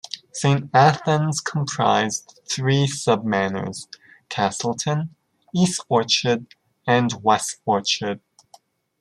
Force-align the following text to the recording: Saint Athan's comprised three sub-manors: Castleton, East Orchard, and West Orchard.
Saint 0.31 0.67
Athan's 0.73 1.39
comprised 1.41 2.39
three 2.49 2.87
sub-manors: 2.87 3.87
Castleton, 4.29 5.13
East 5.53 5.85
Orchard, 5.89 6.55
and 6.87 7.13
West 7.21 7.57
Orchard. 7.67 8.19